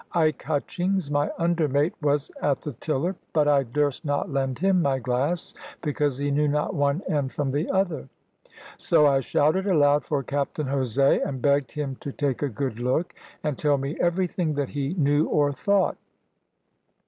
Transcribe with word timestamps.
Ike 0.13 0.41
Hutchings, 0.41 1.11
my 1.11 1.29
under 1.37 1.67
mate, 1.67 1.93
was 2.01 2.31
at 2.41 2.61
the 2.61 2.73
tiller, 2.73 3.15
but 3.33 3.47
I 3.47 3.61
durst 3.61 4.03
not 4.03 4.31
lend 4.31 4.57
him 4.57 4.81
my 4.81 4.97
glass, 4.97 5.53
because 5.83 6.17
he 6.17 6.31
knew 6.31 6.47
not 6.47 6.73
one 6.73 7.03
end 7.07 7.33
from 7.33 7.51
the 7.51 7.69
other; 7.69 8.09
so 8.79 9.05
I 9.05 9.19
shouted 9.19 9.67
aloud 9.67 10.03
for 10.03 10.23
Captain 10.23 10.65
Jose, 10.65 11.19
and 11.21 11.39
begged 11.39 11.73
him 11.73 11.97
to 11.99 12.11
take 12.11 12.41
a 12.41 12.49
good 12.49 12.79
look, 12.79 13.13
and 13.43 13.55
tell 13.59 13.77
me 13.77 13.95
everything 13.99 14.55
that 14.55 14.69
he 14.69 14.95
knew 14.95 15.27
or 15.27 15.51
thought. 15.51 15.97